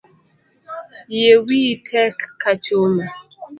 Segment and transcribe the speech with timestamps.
[1.15, 3.03] Yie wiyi tek ka chuma